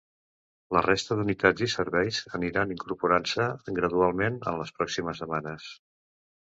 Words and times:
La 0.77 0.81
resta 0.85 1.17
d’unitats 1.19 1.65
i 1.67 1.69
serveis 1.75 2.21
aniran 2.39 2.73
incorporant-se 2.79 3.49
gradualment 3.83 4.43
en 4.53 4.63
les 4.65 4.77
pròximes 4.81 5.25
setmanes. 5.25 5.75